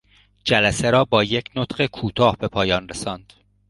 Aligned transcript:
جلسه 0.45 0.89
را 0.91 1.05
با 1.05 1.23
یک 1.23 1.49
نطق 1.55 1.85
کوتاه 1.85 2.37
به 2.37 2.47
پایان 2.47 2.89
رساند. 2.89 3.33